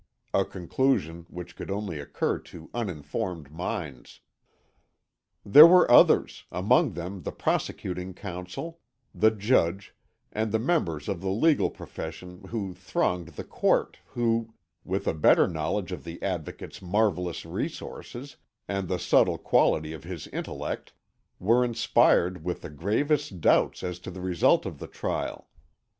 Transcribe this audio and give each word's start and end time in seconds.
A 0.33 0.43
conclusion 0.45 1.27
which 1.29 1.55
could 1.55 1.69
only 1.69 1.99
occur 1.99 2.39
to 2.39 2.71
uninformed 2.73 3.51
minds. 3.51 4.21
There 5.45 5.67
were 5.67 5.91
others 5.91 6.45
among 6.51 6.93
them 6.93 7.21
the 7.21 7.31
prosecuting 7.31 8.15
counsel, 8.15 8.79
the 9.13 9.29
judge, 9.29 9.93
and 10.31 10.51
the 10.51 10.57
members 10.57 11.07
of 11.07 11.21
the 11.21 11.29
legal 11.29 11.69
profession 11.69 12.45
who 12.47 12.73
thronged 12.73 13.27
the 13.27 13.43
court 13.43 13.99
who, 14.07 14.55
with 14.83 15.05
a 15.05 15.13
better 15.13 15.47
knowledge 15.47 15.91
of 15.91 16.03
the 16.03 16.19
Advocate's 16.23 16.81
marvellous 16.81 17.45
resources, 17.45 18.37
and 18.67 18.87
the 18.87 18.97
subtle 18.97 19.37
quality 19.37 19.93
of 19.93 20.03
his 20.03 20.25
intellect, 20.29 20.93
were 21.39 21.63
inspired 21.63 22.43
with 22.43 22.61
the 22.61 22.71
gravest 22.71 23.39
doubts 23.39 23.83
as 23.83 23.99
to 23.99 24.09
the 24.09 24.21
result 24.21 24.65
of 24.65 24.79
the 24.79 24.87
trial. 24.87 25.47